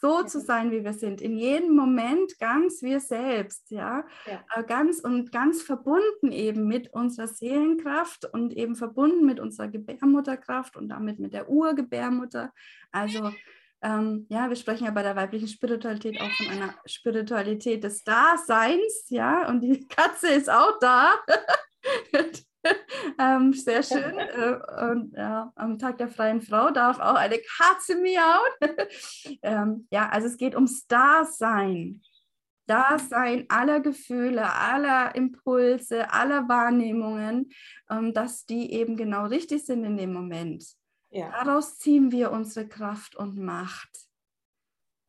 so 0.00 0.22
zu 0.22 0.40
sein, 0.40 0.70
wie 0.70 0.84
wir 0.84 0.92
sind, 0.92 1.20
in 1.20 1.36
jedem 1.36 1.74
Moment 1.74 2.38
ganz 2.38 2.82
wir 2.82 3.00
selbst, 3.00 3.70
ja, 3.70 4.04
ja. 4.26 4.44
Äh, 4.54 4.64
ganz 4.64 5.00
und 5.00 5.32
ganz 5.32 5.62
verbunden 5.62 6.30
eben 6.30 6.68
mit 6.68 6.92
unserer 6.92 7.26
Seelenkraft 7.26 8.24
und 8.32 8.52
eben 8.52 8.76
verbunden 8.76 9.26
mit 9.26 9.40
unserer 9.40 9.68
Gebärmutterkraft 9.68 10.76
und 10.76 10.88
damit 10.88 11.18
mit 11.18 11.32
der 11.32 11.48
Urgebärmutter. 11.48 12.52
Also 12.92 13.32
ähm, 13.82 14.26
ja, 14.28 14.48
wir 14.48 14.56
sprechen 14.56 14.86
ja 14.86 14.90
bei 14.90 15.02
der 15.02 15.16
weiblichen 15.16 15.48
Spiritualität 15.48 16.20
auch 16.20 16.30
von 16.32 16.48
einer 16.48 16.74
Spiritualität 16.84 17.84
des 17.84 18.02
Daseins, 18.02 19.06
ja, 19.08 19.48
und 19.48 19.60
die 19.60 19.86
Katze 19.88 20.28
ist 20.28 20.50
auch 20.50 20.78
da. 20.80 21.14
ähm, 23.18 23.52
sehr 23.52 23.82
schön. 23.82 24.18
Äh, 24.28 24.90
und 24.90 25.14
ja, 25.16 25.52
am 25.54 25.78
Tag 25.78 25.98
der 25.98 26.08
freien 26.08 26.40
Frau 26.40 26.70
darf 26.70 26.98
auch 26.98 27.14
eine 27.14 27.38
Katze 27.38 27.96
miauen. 27.96 28.78
ähm, 29.42 29.86
ja, 29.90 30.08
also 30.08 30.26
es 30.26 30.36
geht 30.36 30.54
ums 30.54 30.86
Dasein. 30.86 32.02
Dasein 32.66 33.46
aller 33.48 33.80
Gefühle, 33.80 34.52
aller 34.52 35.14
Impulse, 35.14 36.12
aller 36.12 36.48
Wahrnehmungen, 36.48 37.50
ähm, 37.90 38.12
dass 38.12 38.44
die 38.44 38.72
eben 38.72 38.96
genau 38.96 39.26
richtig 39.26 39.64
sind 39.64 39.84
in 39.84 39.96
dem 39.96 40.12
Moment. 40.12 40.64
Ja. 41.10 41.30
Daraus 41.30 41.78
ziehen 41.78 42.12
wir 42.12 42.30
unsere 42.32 42.68
Kraft 42.68 43.16
und 43.16 43.38
Macht. 43.38 44.07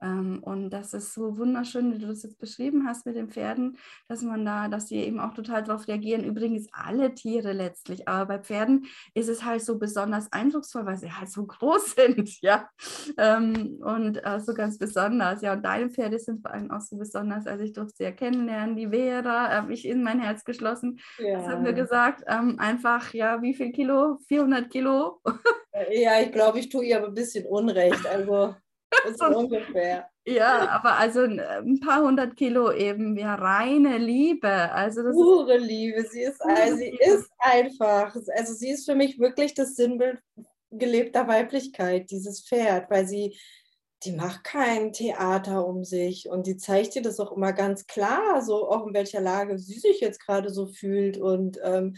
Ähm, 0.02 0.40
und 0.44 0.70
das 0.70 0.94
ist 0.94 1.14
so 1.14 1.38
wunderschön, 1.38 1.94
wie 1.94 2.00
du 2.00 2.08
das 2.08 2.24
jetzt 2.24 2.40
beschrieben 2.40 2.88
hast 2.88 3.06
mit 3.06 3.16
den 3.16 3.30
Pferden, 3.30 3.78
dass 4.08 4.22
man 4.22 4.46
da, 4.46 4.68
dass 4.68 4.88
sie 4.88 4.98
eben 4.98 5.20
auch 5.20 5.34
total 5.34 5.64
darauf 5.64 5.88
reagieren. 5.88 6.24
Übrigens 6.24 6.68
alle 6.72 7.14
Tiere 7.14 7.54
letztlich, 7.54 8.08
aber 8.08 8.26
bei 8.26 8.40
Pferden 8.40 8.86
ist 9.14 9.30
es 9.30 9.44
halt 9.44 9.62
so 9.62 9.78
besonders 9.78 10.32
eindrucksvoll, 10.32 10.86
weil 10.86 10.98
sie 10.98 11.12
halt 11.12 11.30
so 11.30 11.46
groß 11.48 11.96
sind, 11.96 12.42
ja. 12.42 12.70
Ähm, 13.18 13.80
und 13.82 14.18
äh, 14.24 14.40
so 14.40 14.54
ganz 14.54 14.78
besonders, 14.78 15.42
ja. 15.42 15.54
Und 15.54 15.64
deine 15.64 15.90
Pferde 15.90 16.20
sind 16.20 16.42
vor 16.42 16.52
allem 16.52 16.72
auch 16.72 16.82
so 16.82 16.98
besonders. 16.98 17.48
Also 17.48 17.64
ich 17.64 17.74
durfte 17.74 17.98
sie 17.98 18.04
ja 18.04 18.12
kennenlernen, 18.12 18.76
die 18.76 18.88
Vera, 18.90 19.50
habe 19.50 19.74
ich 19.74 19.86
in 19.86 20.04
mein 20.04 20.20
Herz 20.20 20.44
geschlossen. 20.44 21.00
Ja. 21.18 21.40
Das 21.40 21.48
haben 21.48 21.66
wir 21.66 21.74
gesagt. 21.74 22.24
Ähm, 22.28 22.58
einfach, 22.60 23.14
ja, 23.14 23.42
wie 23.42 23.54
viel 23.54 23.72
Kilo? 23.72 24.18
400 24.28 24.70
Kilo? 24.70 25.22
ja, 25.92 26.20
ich 26.22 26.32
glaube, 26.32 26.60
ich 26.60 26.70
tue 26.70 26.86
ihr 26.86 26.98
aber 26.98 27.08
ein 27.08 27.14
bisschen 27.14 27.46
Unrecht. 27.46 28.06
Also 28.06 28.56
ist 29.08 29.22
ungefähr. 29.22 30.10
Ja, 30.26 30.70
aber 30.70 30.98
also 30.98 31.22
ein 31.22 31.80
paar 31.80 32.04
hundert 32.04 32.38
Kilo 32.38 32.72
eben, 32.72 33.18
ja, 33.18 33.36
reine 33.36 33.98
Liebe. 33.98 34.72
Also 34.72 35.04
das 35.04 35.16
Pure 35.16 35.58
Liebe, 35.58 36.04
sie 36.04 36.22
ist, 36.22 36.42
also, 36.42 36.78
sie 36.78 36.90
ist 36.90 37.30
einfach, 37.40 38.16
also 38.36 38.54
sie 38.54 38.70
ist 38.70 38.86
für 38.86 38.96
mich 38.96 39.20
wirklich 39.20 39.54
das 39.54 39.76
Sinnbild 39.76 40.20
gelebter 40.72 41.28
Weiblichkeit, 41.28 42.12
dieses 42.12 42.46
Pferd, 42.48 42.92
weil 42.92 43.08
sie, 43.08 43.38
die 44.04 44.12
macht 44.12 44.44
kein 44.44 44.94
Theater 44.94 45.66
um 45.66 45.84
sich 45.84 46.30
und 46.30 46.46
die 46.46 46.58
zeigt 46.58 46.96
dir 46.96 47.02
das 47.02 47.20
auch 47.20 47.32
immer 47.32 47.54
ganz 47.54 47.88
klar, 47.88 48.42
so 48.42 48.70
auch 48.70 48.86
in 48.86 48.94
welcher 48.94 49.22
Lage 49.22 49.58
sie 49.58 49.80
sich 49.80 50.00
jetzt 50.00 50.24
gerade 50.24 50.52
so 50.52 50.68
fühlt 50.68 51.18
und 51.18 51.60
ähm, 51.64 51.96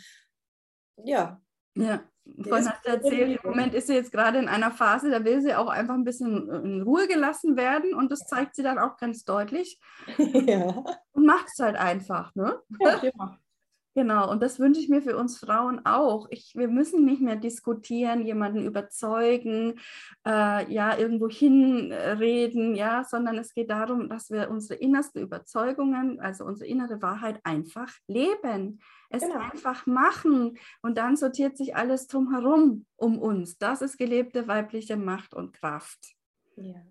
ja. 1.04 1.42
Ja, 1.76 2.02
Vorhin 2.44 2.70
hast 2.70 2.86
du 2.86 2.90
erzählt, 2.90 3.42
im 3.44 3.50
Moment 3.50 3.74
ist 3.74 3.88
sie 3.88 3.96
jetzt 3.96 4.12
gerade 4.12 4.38
in 4.38 4.48
einer 4.48 4.72
Phase, 4.72 5.10
da 5.10 5.24
will 5.24 5.42
sie 5.42 5.56
auch 5.56 5.68
einfach 5.68 5.96
ein 5.96 6.04
bisschen 6.04 6.50
in 6.50 6.82
Ruhe 6.82 7.08
gelassen 7.08 7.58
werden 7.58 7.94
und 7.94 8.12
das 8.12 8.20
zeigt 8.20 8.56
sie 8.56 8.64
dann 8.64 8.80
auch 8.80 8.98
ganz 8.98 9.24
deutlich. 9.24 9.80
Ja. 10.18 10.84
Und 11.14 11.26
macht 11.26 11.48
es 11.48 11.64
halt 11.64 11.76
einfach, 11.76 12.34
ne? 12.36 12.60
Ja, 12.80 13.02
ja. 13.04 13.38
Genau, 13.94 14.32
und 14.32 14.42
das 14.42 14.58
wünsche 14.58 14.80
ich 14.80 14.88
mir 14.88 15.02
für 15.02 15.18
uns 15.18 15.38
Frauen 15.38 15.86
auch. 15.86 16.28
Ich, 16.30 16.54
wir 16.56 16.70
müssen 16.70 17.04
nicht 17.04 17.22
mehr 17.22 17.36
diskutieren, 17.36 18.26
jemanden 18.26 18.66
überzeugen, 18.66 19.80
äh, 20.26 20.72
ja, 20.72 20.98
irgendwo 20.98 21.28
hinreden, 21.28 22.76
ja, 22.76 23.04
sondern 23.04 23.38
es 23.38 23.54
geht 23.54 23.70
darum, 23.70 24.08
dass 24.08 24.30
wir 24.30 24.50
unsere 24.50 24.80
innersten 24.80 25.22
Überzeugungen, 25.22 26.22
also 26.22 26.46
unsere 26.46 26.70
innere 26.70 27.02
Wahrheit 27.02 27.42
einfach 27.44 27.94
leben. 28.08 28.80
Es 29.10 29.24
genau. 29.24 29.40
einfach 29.40 29.86
machen 29.86 30.58
und 30.82 30.98
dann 30.98 31.18
sortiert 31.18 31.58
sich 31.58 31.76
alles 31.76 32.08
drumherum 32.08 32.86
um 32.96 33.20
uns. 33.20 33.58
Das 33.58 33.82
ist 33.82 33.98
gelebte 33.98 34.48
weibliche 34.48 34.96
Macht 34.96 35.34
und 35.34 35.52
Kraft. 35.52 36.16
Ja, 36.56 36.82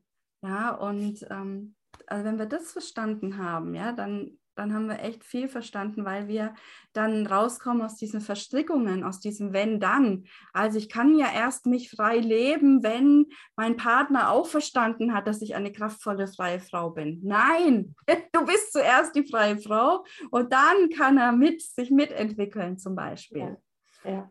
ja 0.42 0.74
und 0.74 1.26
ähm, 1.30 1.76
also 2.06 2.24
wenn 2.24 2.38
wir 2.38 2.46
das 2.46 2.72
verstanden 2.72 3.38
haben, 3.38 3.74
ja, 3.74 3.92
dann 3.92 4.38
dann 4.60 4.74
haben 4.74 4.88
wir 4.88 5.00
echt 5.00 5.24
viel 5.24 5.48
verstanden, 5.48 6.04
weil 6.04 6.28
wir 6.28 6.54
dann 6.92 7.26
rauskommen 7.26 7.80
aus 7.80 7.96
diesen 7.96 8.20
Verstrickungen, 8.20 9.04
aus 9.04 9.18
diesem 9.18 9.54
Wenn-Dann. 9.54 10.26
Also 10.52 10.76
ich 10.76 10.90
kann 10.90 11.16
ja 11.16 11.32
erst 11.32 11.64
mich 11.64 11.90
frei 11.90 12.18
leben, 12.18 12.82
wenn 12.82 13.26
mein 13.56 13.78
Partner 13.78 14.30
auch 14.30 14.46
verstanden 14.46 15.14
hat, 15.14 15.26
dass 15.26 15.40
ich 15.40 15.54
eine 15.54 15.72
kraftvolle 15.72 16.26
freie 16.26 16.60
Frau 16.60 16.90
bin. 16.90 17.20
Nein, 17.24 17.94
du 18.32 18.44
bist 18.44 18.72
zuerst 18.72 19.16
die 19.16 19.26
freie 19.26 19.56
Frau 19.56 20.04
und 20.30 20.52
dann 20.52 20.90
kann 20.90 21.16
er 21.16 21.32
mit 21.32 21.62
sich 21.62 21.90
mitentwickeln 21.90 22.78
zum 22.78 22.94
Beispiel. 22.94 23.56
Ja, 24.04 24.10
ja. 24.10 24.30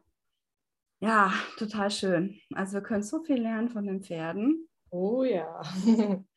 ja 0.99 1.33
total 1.57 1.89
schön. 1.89 2.39
Also 2.53 2.73
wir 2.73 2.81
können 2.81 3.03
so 3.03 3.23
viel 3.23 3.41
lernen 3.41 3.69
von 3.69 3.87
den 3.87 4.03
Pferden. 4.03 4.67
Oh 4.91 5.23
ja. 5.23 5.59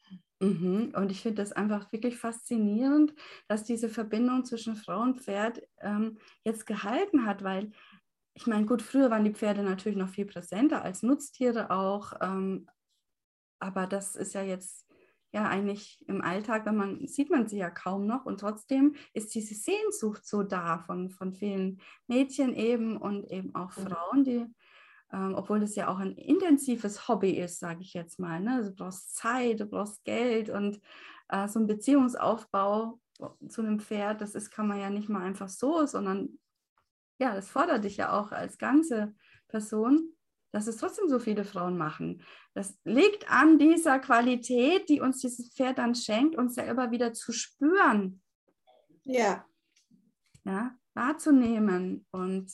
Mhm. 0.42 0.92
Und 0.96 1.12
ich 1.12 1.22
finde 1.22 1.40
das 1.40 1.52
einfach 1.52 1.92
wirklich 1.92 2.18
faszinierend, 2.18 3.14
dass 3.46 3.62
diese 3.62 3.88
Verbindung 3.88 4.44
zwischen 4.44 4.74
Frau 4.74 5.00
und 5.00 5.20
Pferd 5.20 5.62
ähm, 5.80 6.18
jetzt 6.44 6.66
gehalten 6.66 7.26
hat, 7.26 7.44
weil 7.44 7.70
ich 8.34 8.46
meine, 8.46 8.66
gut, 8.66 8.82
früher 8.82 9.10
waren 9.10 9.24
die 9.24 9.34
Pferde 9.34 9.62
natürlich 9.62 9.96
noch 9.96 10.08
viel 10.08 10.26
präsenter 10.26 10.82
als 10.82 11.02
Nutztiere 11.02 11.70
auch, 11.70 12.14
ähm, 12.20 12.66
aber 13.60 13.86
das 13.86 14.16
ist 14.16 14.34
ja 14.34 14.42
jetzt 14.42 14.88
ja 15.32 15.48
eigentlich 15.48 16.04
im 16.08 16.20
Alltag, 16.22 16.66
wenn 16.66 16.76
man 16.76 17.06
sieht 17.06 17.30
man 17.30 17.46
sie 17.46 17.58
ja 17.58 17.70
kaum 17.70 18.06
noch 18.06 18.26
und 18.26 18.40
trotzdem 18.40 18.96
ist 19.14 19.34
diese 19.34 19.54
Sehnsucht 19.54 20.26
so 20.26 20.42
da 20.42 20.78
von, 20.78 21.08
von 21.08 21.32
vielen 21.32 21.80
Mädchen 22.08 22.54
eben 22.54 22.96
und 22.96 23.30
eben 23.30 23.54
auch 23.54 23.76
mhm. 23.76 23.82
Frauen, 23.82 24.24
die 24.24 24.46
ähm, 25.12 25.34
obwohl 25.36 25.62
es 25.62 25.74
ja 25.74 25.88
auch 25.88 25.98
ein 25.98 26.12
intensives 26.12 27.08
Hobby 27.08 27.32
ist, 27.32 27.60
sage 27.60 27.82
ich 27.82 27.92
jetzt 27.92 28.18
mal. 28.18 28.40
Ne? 28.40 28.54
Also 28.54 28.70
du 28.70 28.76
brauchst 28.76 29.14
Zeit, 29.14 29.60
du 29.60 29.66
brauchst 29.66 30.04
Geld 30.04 30.48
und 30.48 30.80
äh, 31.28 31.48
so 31.48 31.60
ein 31.60 31.66
Beziehungsaufbau 31.66 32.98
zu 33.48 33.60
einem 33.62 33.78
Pferd, 33.78 34.20
das 34.20 34.34
ist, 34.34 34.50
kann 34.50 34.66
man 34.66 34.80
ja 34.80 34.90
nicht 34.90 35.08
mal 35.08 35.22
einfach 35.22 35.48
so, 35.48 35.86
sondern 35.86 36.38
ja, 37.18 37.34
das 37.34 37.48
fordert 37.48 37.84
dich 37.84 37.98
ja 37.98 38.18
auch 38.18 38.32
als 38.32 38.58
ganze 38.58 39.14
Person, 39.48 40.14
dass 40.50 40.66
es 40.66 40.76
trotzdem 40.76 41.08
so 41.08 41.18
viele 41.18 41.44
Frauen 41.44 41.78
machen. 41.78 42.22
Das 42.54 42.78
liegt 42.84 43.30
an 43.30 43.58
dieser 43.58 43.98
Qualität, 43.98 44.88
die 44.88 45.00
uns 45.00 45.20
dieses 45.20 45.54
Pferd 45.54 45.78
dann 45.78 45.94
schenkt, 45.94 46.36
uns 46.36 46.54
selber 46.54 46.90
wieder 46.90 47.12
zu 47.12 47.32
spüren. 47.32 48.20
Ja. 49.04 49.46
Ja, 50.44 50.74
wahrzunehmen 50.94 52.06
und 52.10 52.50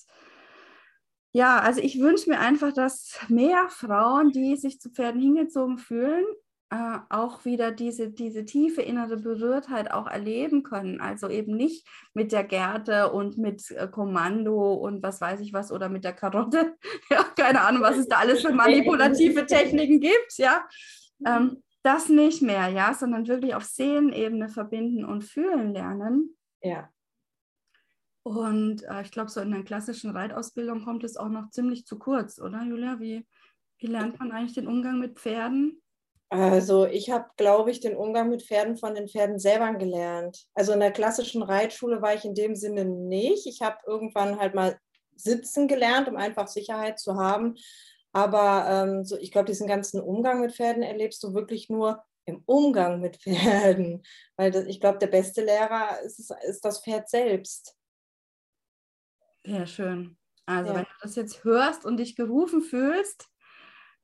ja, 1.38 1.60
also 1.60 1.80
ich 1.80 2.00
wünsche 2.00 2.28
mir 2.28 2.40
einfach, 2.40 2.72
dass 2.72 3.16
mehr 3.28 3.68
Frauen, 3.68 4.32
die 4.32 4.56
sich 4.56 4.80
zu 4.80 4.90
Pferden 4.90 5.20
hingezogen 5.20 5.78
fühlen, 5.78 6.24
äh, 6.70 6.98
auch 7.10 7.44
wieder 7.44 7.70
diese, 7.70 8.10
diese 8.10 8.44
tiefe 8.44 8.82
innere 8.82 9.18
Berührtheit 9.18 9.92
auch 9.92 10.08
erleben 10.08 10.64
können. 10.64 11.00
Also 11.00 11.28
eben 11.28 11.56
nicht 11.56 11.86
mit 12.12 12.32
der 12.32 12.42
Gerte 12.42 13.12
und 13.12 13.38
mit 13.38 13.70
äh, 13.70 13.86
Kommando 13.86 14.74
und 14.74 15.00
was 15.04 15.20
weiß 15.20 15.38
ich 15.38 15.52
was 15.52 15.70
oder 15.70 15.88
mit 15.88 16.02
der 16.02 16.12
Karotte. 16.12 16.74
ja, 17.10 17.22
keine 17.36 17.60
Ahnung, 17.60 17.82
was 17.82 17.98
es 17.98 18.08
da 18.08 18.16
alles 18.16 18.42
für 18.42 18.52
manipulative 18.52 19.46
Techniken 19.46 20.00
gibt, 20.00 20.38
ja. 20.38 20.66
Ähm, 21.24 21.62
das 21.84 22.08
nicht 22.08 22.42
mehr, 22.42 22.66
ja, 22.66 22.94
sondern 22.94 23.28
wirklich 23.28 23.54
auf 23.54 23.62
Seelenebene 23.62 24.48
verbinden 24.48 25.04
und 25.04 25.22
fühlen 25.22 25.72
lernen. 25.72 26.36
Ja. 26.62 26.90
Und 28.28 28.82
äh, 28.84 29.00
ich 29.00 29.10
glaube, 29.10 29.30
so 29.30 29.40
in 29.40 29.50
der 29.50 29.62
klassischen 29.62 30.10
Reitausbildung 30.10 30.84
kommt 30.84 31.02
es 31.02 31.16
auch 31.16 31.30
noch 31.30 31.48
ziemlich 31.50 31.86
zu 31.86 31.98
kurz, 31.98 32.38
oder 32.38 32.62
Julia? 32.62 33.00
Wie, 33.00 33.26
wie 33.78 33.86
lernt 33.86 34.18
man 34.18 34.32
eigentlich 34.32 34.52
den 34.52 34.68
Umgang 34.68 34.98
mit 34.98 35.18
Pferden? 35.18 35.80
Also 36.28 36.84
ich 36.84 37.10
habe, 37.10 37.24
glaube 37.38 37.70
ich, 37.70 37.80
den 37.80 37.96
Umgang 37.96 38.28
mit 38.28 38.42
Pferden 38.42 38.76
von 38.76 38.94
den 38.94 39.08
Pferden 39.08 39.38
selber 39.38 39.72
gelernt. 39.72 40.44
Also 40.52 40.72
in 40.72 40.80
der 40.80 40.90
klassischen 40.90 41.42
Reitschule 41.42 42.02
war 42.02 42.14
ich 42.14 42.26
in 42.26 42.34
dem 42.34 42.54
Sinne 42.54 42.84
nicht. 42.84 43.46
Ich 43.46 43.62
habe 43.62 43.78
irgendwann 43.86 44.38
halt 44.38 44.54
mal 44.54 44.78
sitzen 45.16 45.66
gelernt, 45.66 46.06
um 46.06 46.16
einfach 46.16 46.46
Sicherheit 46.48 46.98
zu 46.98 47.16
haben. 47.16 47.54
Aber 48.12 48.66
ähm, 48.68 49.06
so, 49.06 49.16
ich 49.16 49.32
glaube, 49.32 49.46
diesen 49.46 49.66
ganzen 49.66 50.02
Umgang 50.02 50.42
mit 50.42 50.54
Pferden 50.54 50.82
erlebst 50.82 51.22
du 51.22 51.32
wirklich 51.32 51.70
nur 51.70 52.04
im 52.26 52.42
Umgang 52.44 53.00
mit 53.00 53.16
Pferden. 53.22 54.02
Weil 54.36 54.50
das, 54.50 54.66
ich 54.66 54.80
glaube, 54.80 54.98
der 54.98 55.06
beste 55.06 55.42
Lehrer 55.42 55.98
ist, 56.02 56.30
ist 56.46 56.62
das 56.62 56.84
Pferd 56.84 57.08
selbst. 57.08 57.77
Sehr 59.48 59.66
schön. 59.66 60.16
Also, 60.46 60.70
ja. 60.70 60.76
wenn 60.76 60.84
du 60.84 60.90
das 61.00 61.16
jetzt 61.16 61.44
hörst 61.44 61.86
und 61.86 61.96
dich 61.96 62.16
gerufen 62.16 62.60
fühlst, 62.62 63.28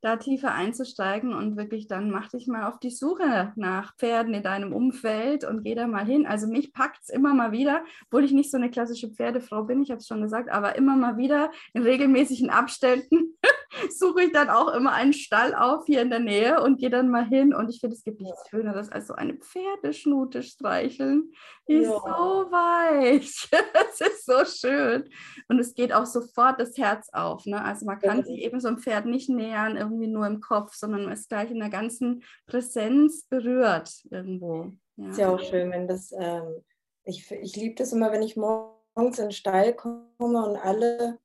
da 0.05 0.17
tiefer 0.17 0.53
einzusteigen 0.53 1.33
und 1.33 1.57
wirklich 1.57 1.87
dann 1.89 2.11
mach 2.11 2.29
dich 2.29 2.47
mal 2.47 2.69
auf 2.69 2.79
die 2.79 2.91
Suche 2.91 3.53
nach 3.57 3.97
Pferden 3.97 4.35
in 4.35 4.43
deinem 4.43 4.75
Umfeld 4.75 5.45
und 5.45 5.65
geh 5.65 5.75
da 5.75 5.87
mal 5.87 6.05
hin. 6.05 6.27
Also 6.27 6.47
mich 6.47 6.75
packt 6.75 7.01
es 7.03 7.09
immer 7.09 7.33
mal 7.33 7.53
wieder, 7.53 7.85
obwohl 8.07 8.25
ich 8.25 8.33
nicht 8.33 8.51
so 8.51 8.59
eine 8.59 8.71
klassische 8.71 9.09
Pferdefrau 9.09 9.65
bin, 9.65 9.83
ich 9.83 9.91
habe 9.91 10.01
es 10.01 10.07
schon 10.07 10.21
gesagt, 10.21 10.51
aber 10.51 10.77
immer 10.77 10.95
mal 10.95 11.17
wieder 11.17 11.51
in 11.73 11.83
regelmäßigen 11.83 12.51
Abständen 12.51 13.39
suche 13.91 14.25
ich 14.25 14.33
dann 14.33 14.51
auch 14.51 14.75
immer 14.75 14.93
einen 14.93 15.13
Stall 15.13 15.55
auf 15.55 15.87
hier 15.87 16.03
in 16.03 16.11
der 16.11 16.21
Nähe 16.21 16.63
und 16.63 16.79
gehe 16.79 16.91
dann 16.91 17.11
mal 17.11 17.27
hin. 17.27 17.55
Und 17.55 17.71
ich 17.71 17.81
finde, 17.81 17.97
es 17.97 18.05
gibt 18.05 18.21
nichts 18.21 18.49
Schöneres 18.51 18.91
als 18.91 19.07
so 19.07 19.15
eine 19.15 19.35
Pferdeschnute 19.35 20.43
streicheln. 20.43 21.33
Die 21.69 21.75
ja. 21.75 21.81
ist 21.81 21.89
so 21.89 22.47
weich. 22.51 23.49
Es 23.91 24.01
ist 24.01 24.27
so 24.27 24.45
schön. 24.45 25.09
Und 25.49 25.59
es 25.59 25.75
geht 25.75 25.93
auch 25.93 26.07
sofort 26.07 26.61
das 26.61 26.77
Herz 26.77 27.09
auf. 27.13 27.47
Ne? 27.47 27.63
Also 27.63 27.87
man 27.87 27.99
kann 27.99 28.19
ja. 28.19 28.25
sich 28.25 28.39
eben 28.41 28.61
so 28.61 28.69
einem 28.69 28.79
Pferd 28.79 29.07
nicht 29.07 29.29
nähern, 29.29 29.77
irgendwie 29.95 30.13
nur 30.13 30.27
im 30.27 30.41
Kopf, 30.41 30.75
sondern 30.75 31.05
man 31.05 31.13
ist 31.13 31.29
gleich 31.29 31.51
in 31.51 31.61
der 31.61 31.71
ganzen 31.71 32.25
Präsenz 32.47 33.27
berührt 33.29 34.05
irgendwo. 34.11 34.73
Ja. 34.97 35.11
Ist 35.11 35.19
ja 35.19 35.29
auch 35.31 35.41
schön, 35.41 35.71
wenn 35.71 35.89
das, 35.89 36.13
ähm, 36.13 36.65
ich, 37.05 37.31
ich 37.31 37.57
liebe 37.57 37.75
das 37.77 37.93
immer, 37.93 38.13
wenn 38.13 38.23
ich 38.23 38.37
morgens 38.37 39.19
in 39.19 39.27
den 39.27 39.33
Stall 39.33 39.75
komme 39.75 40.07
und 40.19 40.57
alle 40.57 41.19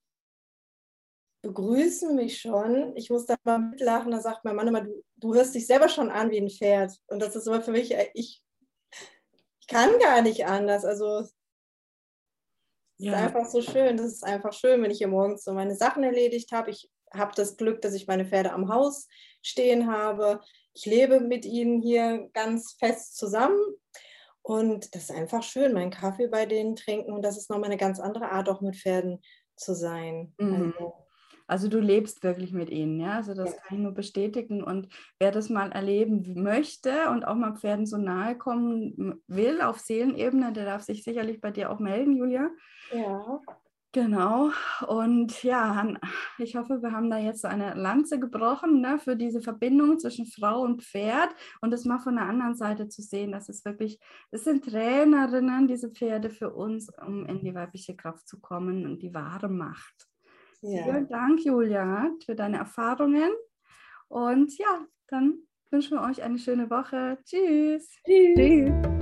begrüßen 1.41 2.15
mich 2.15 2.39
schon. 2.39 2.95
Ich 2.95 3.09
muss 3.09 3.25
da 3.25 3.35
mal 3.43 3.59
mitlachen, 3.59 4.11
da 4.11 4.19
sagt 4.19 4.43
mein 4.43 4.55
Mann 4.55 4.67
immer, 4.67 4.81
du, 4.81 5.03
du 5.17 5.33
hörst 5.33 5.55
dich 5.55 5.67
selber 5.67 5.89
schon 5.89 6.09
an 6.09 6.31
wie 6.31 6.39
ein 6.39 6.49
Pferd. 6.49 6.97
Und 7.07 7.21
das 7.21 7.35
ist 7.35 7.47
immer 7.47 7.61
für 7.61 7.71
mich, 7.71 7.95
äh, 7.95 8.09
ich, 8.13 8.43
ich 9.59 9.67
kann 9.67 9.97
gar 9.99 10.21
nicht 10.21 10.45
anders. 10.45 10.83
Also 10.85 11.19
es 11.19 11.33
ja. 12.97 13.13
ist 13.13 13.19
einfach 13.19 13.45
so 13.45 13.61
schön. 13.61 13.97
Das 13.97 14.07
ist 14.07 14.23
einfach 14.23 14.51
schön, 14.53 14.81
wenn 14.81 14.91
ich 14.91 14.97
hier 14.97 15.07
morgens 15.07 15.43
so 15.43 15.53
meine 15.53 15.75
Sachen 15.75 16.03
erledigt 16.03 16.51
habe. 16.51 16.71
Ich 16.71 16.89
habe 17.13 17.31
das 17.35 17.57
Glück, 17.57 17.81
dass 17.81 17.93
ich 17.93 18.07
meine 18.07 18.25
Pferde 18.25 18.51
am 18.51 18.69
Haus 18.69 19.07
stehen 19.41 19.91
habe. 19.91 20.41
Ich 20.73 20.85
lebe 20.85 21.19
mit 21.19 21.45
ihnen 21.45 21.81
hier 21.81 22.29
ganz 22.33 22.73
fest 22.79 23.17
zusammen. 23.17 23.59
Und 24.41 24.95
das 24.95 25.03
ist 25.03 25.11
einfach 25.11 25.43
schön, 25.43 25.73
meinen 25.73 25.91
Kaffee 25.91 26.27
bei 26.27 26.45
denen 26.45 26.75
trinken. 26.75 27.11
Und 27.11 27.21
das 27.21 27.37
ist 27.37 27.49
nochmal 27.49 27.69
eine 27.69 27.77
ganz 27.77 27.99
andere 27.99 28.31
Art, 28.31 28.49
auch 28.49 28.61
mit 28.61 28.75
Pferden 28.75 29.19
zu 29.55 29.75
sein. 29.75 30.33
Mhm. 30.37 30.73
Also, 30.77 30.93
also 31.47 31.67
du 31.67 31.79
lebst 31.79 32.23
wirklich 32.23 32.53
mit 32.53 32.69
ihnen, 32.69 32.99
ja. 32.99 33.15
Also 33.15 33.33
das 33.33 33.53
ja. 33.53 33.57
kann 33.61 33.77
ich 33.77 33.83
nur 33.83 33.91
bestätigen. 33.91 34.63
Und 34.63 34.87
wer 35.19 35.31
das 35.31 35.49
mal 35.49 35.71
erleben 35.71 36.41
möchte 36.41 37.09
und 37.09 37.25
auch 37.25 37.35
mal 37.35 37.55
Pferden 37.55 37.85
so 37.85 37.97
nahe 37.97 38.37
kommen 38.37 39.21
will 39.27 39.61
auf 39.61 39.79
Seelenebene, 39.79 40.53
der 40.53 40.65
darf 40.65 40.83
sich 40.83 41.03
sicherlich 41.03 41.41
bei 41.41 41.51
dir 41.51 41.71
auch 41.71 41.79
melden, 41.79 42.15
Julia. 42.15 42.49
Ja. 42.93 43.41
Genau. 43.91 44.51
Und 44.88 45.41
ja, 45.43 45.93
ich 46.38 46.55
hoffe, 46.55 46.81
wir 46.81 46.91
haben 46.91 47.10
da 47.10 47.17
jetzt 47.17 47.43
eine 47.43 47.74
Lanze 47.74 48.19
gebrochen 48.19 48.81
ne, 48.81 49.00
für 49.00 49.15
diese 49.15 49.41
Verbindung 49.41 49.98
zwischen 49.98 50.27
Frau 50.27 50.62
und 50.62 50.84
Pferd 50.84 51.29
und 51.62 51.72
das 51.72 51.86
mal 51.86 51.98
von 51.98 52.15
der 52.15 52.25
anderen 52.25 52.55
Seite 52.55 52.88
zu 52.88 53.01
sehen, 53.01 53.31
dass 53.31 53.50
es 53.50 53.65
wirklich, 53.65 54.00
es 54.29 54.43
sind 54.43 54.65
Trainerinnen, 54.65 55.67
diese 55.67 55.89
Pferde 55.89 56.29
für 56.29 56.53
uns, 56.53 56.89
um 57.03 57.25
in 57.25 57.41
die 57.41 57.55
weibliche 57.55 57.96
Kraft 57.96 58.27
zu 58.27 58.39
kommen 58.39 58.86
und 58.86 59.01
die 59.01 59.13
wahre 59.13 59.50
Macht. 59.50 60.08
Ja. 60.62 60.84
Vielen 60.84 61.08
Dank, 61.08 61.43
Julia, 61.43 62.12
für 62.24 62.36
deine 62.36 62.58
Erfahrungen. 62.58 63.31
Und 64.08 64.55
ja, 64.58 64.86
dann 65.08 65.39
wünschen 65.72 65.98
wir 65.98 66.03
euch 66.03 66.22
eine 66.22 66.38
schöne 66.38 66.69
Woche. 66.69 67.17
Tschüss. 67.25 67.89
Tschüss. 68.05 68.36
Tschüss. 68.36 68.98